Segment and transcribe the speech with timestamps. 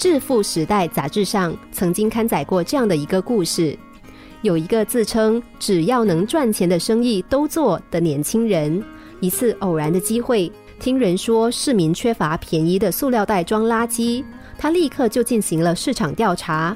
[0.00, 3.78] 致富时代》杂志上曾经刊载过这样的一个故事：
[4.40, 8.82] 有一个自称只要能赚钱的生意都做的年轻人，
[9.20, 14.24] 一次偶然的机会，听人说市民缺乏便宜的塑料袋装垃圾，
[14.56, 16.74] 他立刻就进行了市场调查，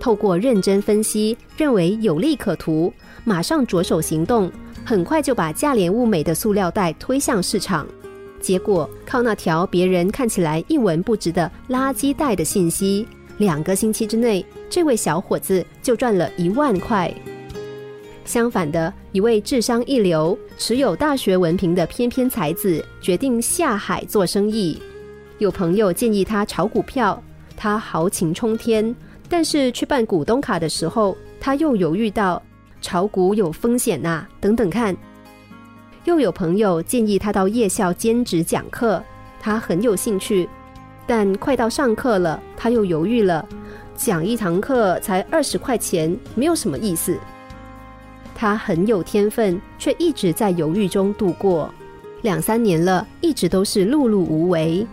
[0.00, 2.90] 透过认真分析，认为有利可图，
[3.22, 4.50] 马上着手行动，
[4.82, 7.86] 很快就把价廉物美的塑料袋推向市场。
[8.42, 13.06] 结果靠那条别人看起来一文不值的垃圾袋的信息，
[13.38, 17.12] 两个星期之内，这位小伙子就赚了一万块。
[18.24, 24.80] 相反的，一位智商一流、持有大学文凭的翩翩才子，决定下海做生意。
[25.38, 27.20] 有朋友建议他炒股票，
[27.56, 28.94] 他豪情冲天，
[29.28, 32.40] 但是去办股东卡的时候，他又犹豫到
[32.80, 34.96] 炒股有风险呐，等等看。
[36.04, 39.02] 又有朋友建议他到夜校兼职讲课，
[39.40, 40.48] 他很有兴趣，
[41.06, 43.46] 但快到上课了，他又犹豫了。
[43.94, 47.16] 讲一堂课才二十块钱，没有什么意思。
[48.34, 51.72] 他很有天分，却一直在犹豫中度过，
[52.22, 54.84] 两三年了，一直都是碌碌无为。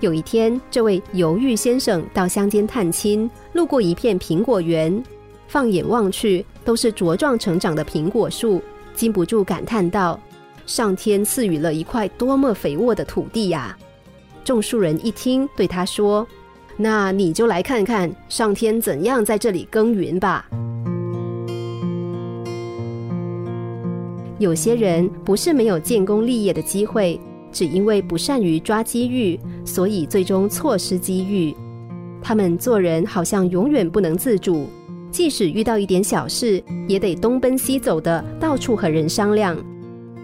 [0.00, 5.02] 有一天，这位犹豫先生到乡间探亲，路过一片苹果园，
[5.46, 8.62] 放眼望去，都是茁壮成长的苹果树。
[8.94, 10.18] 禁不住感叹道
[10.66, 13.76] ：“上天赐予了一块多么肥沃的土地呀！”
[14.44, 16.26] 种树人一听，对他说
[16.76, 20.48] ：“那你就来看看上天怎样在这里耕耘吧。”
[24.38, 27.20] 有些人不是没有建功立业的机会，
[27.52, 31.54] 只因为不善于抓机遇，所以最终错失机遇。
[32.20, 34.68] 他们做人好像永远不能自主。
[35.12, 39.56] 即使遇到一点小事，也得东奔西走的到处和人商量，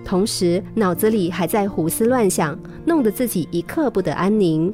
[0.03, 4.72] 同时脑子里还在胡思乱想，弄得自己一刻不得安宁。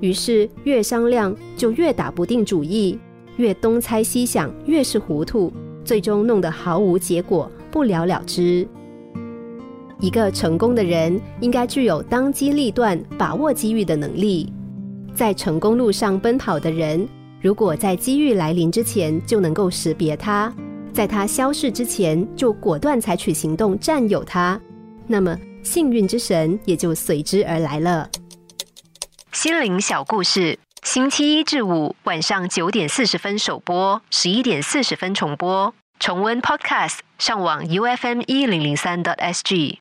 [0.00, 2.98] 于是越商量就越打不定主意，
[3.38, 5.50] 越东猜西想越是糊涂，
[5.82, 8.68] 最终弄得毫无结果，不了了之。
[9.98, 14.52] 一个成功的人应该具有当机立断、把握机遇的能力，
[15.14, 17.08] 在成功路上奔跑的人。
[17.40, 20.52] 如果在机遇来临之前就能够识别它，
[20.92, 24.60] 在它消逝之前就果断采取行动占有它，
[25.06, 28.10] 那么幸运之神也就随之而来了。
[29.30, 35.72] 心灵小故事，星期一至五晚上九点四十分首播，十一点四十分重播。
[36.00, 39.78] 重温 Podcast，上网 U F M 一零零三 t S G。